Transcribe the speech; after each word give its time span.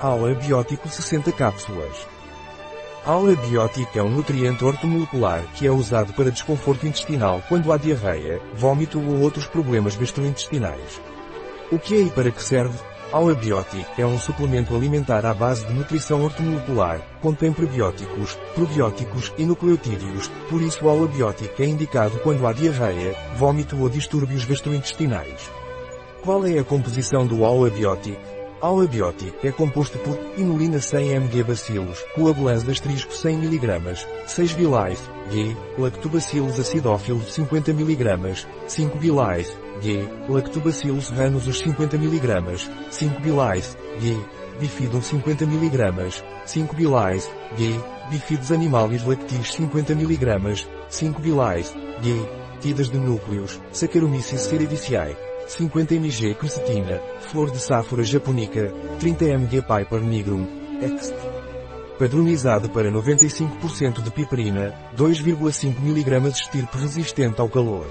Aula 0.00 0.34
Biótico 0.34 0.88
60 0.88 1.30
cápsulas. 1.30 2.06
Aula 3.06 3.36
Biótico 3.36 3.96
é 3.96 4.02
um 4.02 4.10
nutriente 4.10 4.64
ortomolecular 4.64 5.44
que 5.54 5.66
é 5.66 5.70
usado 5.70 6.12
para 6.14 6.32
desconforto 6.32 6.84
intestinal 6.84 7.40
quando 7.48 7.72
há 7.72 7.76
diarreia, 7.76 8.40
vômito 8.54 8.98
ou 8.98 9.20
outros 9.20 9.46
problemas 9.46 9.94
gastrointestinais. 9.94 11.00
O 11.70 11.78
que 11.78 11.94
é 11.94 12.00
e 12.00 12.10
para 12.10 12.30
que 12.32 12.42
serve? 12.42 12.76
Aula 13.12 13.34
Biótico 13.34 13.88
é 13.96 14.04
um 14.04 14.18
suplemento 14.18 14.74
alimentar 14.74 15.24
à 15.24 15.32
base 15.32 15.64
de 15.64 15.72
nutrição 15.72 16.24
ortomolecular, 16.24 17.00
contém 17.22 17.52
prebióticos, 17.52 18.36
probióticos 18.56 19.32
e 19.38 19.46
nucleotídeos, 19.46 20.28
por 20.50 20.60
isso 20.60 20.88
Aula 20.88 21.06
Biótico 21.06 21.62
é 21.62 21.66
indicado 21.66 22.18
quando 22.18 22.46
há 22.48 22.52
diarreia, 22.52 23.14
vômito 23.36 23.80
ou 23.80 23.88
distúrbios 23.88 24.44
gastrointestinais. 24.44 25.48
Qual 26.22 26.44
é 26.44 26.58
a 26.58 26.64
composição 26.64 27.24
do 27.24 27.44
Aula 27.44 27.70
Biótico? 27.70 28.33
Aula 28.60 28.86
Biótico 28.86 29.46
é 29.46 29.52
composto 29.52 29.98
por 29.98 30.18
inulina 30.38 30.80
100 30.80 31.16
mg 31.16 31.44
bacilos, 31.44 31.98
coagulans 32.14 32.66
asterisco 32.66 33.12
100 33.12 33.36
mg, 33.44 34.06
6 34.26 34.52
bilais, 34.52 34.98
G, 35.30 35.56
lactobacillus 35.78 36.58
acidófilos 36.58 37.34
50 37.34 37.72
mg, 37.72 38.46
5 38.66 38.98
bilais, 38.98 39.58
G, 39.82 40.08
lactobacillus 40.28 41.10
ranus 41.10 41.46
os 41.46 41.58
50 41.58 41.96
mg, 41.96 42.70
5 42.90 43.20
bilais, 43.20 43.76
G, 44.00 44.16
bifidum 44.58 45.02
50 45.02 45.44
mg, 45.44 46.24
5 46.46 46.74
bilais, 46.74 47.30
G, 47.58 47.80
bifidos 48.10 48.50
animalis 48.50 49.04
lactis 49.04 49.52
50 49.52 49.92
mg, 49.92 50.66
5 50.88 51.20
bilais, 51.20 51.74
G, 52.02 52.28
tidas 52.60 52.88
de 52.88 52.98
núcleos, 52.98 53.60
Saccharomyces 53.72 54.42
cerevisiae. 54.42 55.33
50 55.46 55.94
mg 55.94 56.34
quercetina, 56.34 57.00
flor 57.20 57.50
de 57.50 57.58
sáfora 57.58 58.02
japonica, 58.02 58.72
30 58.98 59.24
mg 59.26 59.62
Piper 59.62 60.00
nigrum, 60.00 60.46
ext. 60.80 61.14
Padronizado 61.98 62.68
para 62.70 62.90
95% 62.90 64.02
de 64.02 64.10
piperina, 64.10 64.74
2,5 64.96 65.76
mg 65.78 66.28
estirpe 66.28 66.78
resistente 66.78 67.40
ao 67.40 67.48
calor. 67.48 67.86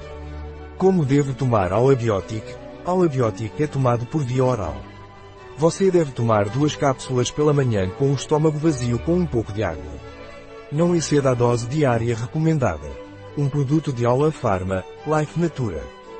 Como 0.77 1.05
devo 1.05 1.33
tomar 1.33 1.71
Alabiótic? 1.71 2.43
Alabiótic 2.85 3.53
é 3.61 3.67
tomado 3.67 4.05
por 4.05 4.23
via 4.23 4.43
oral. 4.43 4.75
Você 5.55 5.89
deve 5.91 6.11
tomar 6.11 6.49
duas 6.49 6.75
cápsulas 6.75 7.31
pela 7.31 7.53
manhã 7.53 7.89
com 7.97 8.11
o 8.11 8.15
estômago 8.15 8.57
vazio 8.57 8.99
com 8.99 9.13
um 9.13 9.25
pouco 9.25 9.53
de 9.53 9.63
água. 9.63 9.93
Não 10.71 10.95
exceda 10.95 11.29
a 11.29 11.33
dose 11.33 11.67
diária 11.67 12.15
recomendada. 12.15 12.89
Um 13.37 13.47
produto 13.47 13.93
de 13.93 14.05
Aula 14.05 14.31
Pharma, 14.31 14.83
Life 15.07 15.39
Natura. 15.39 15.81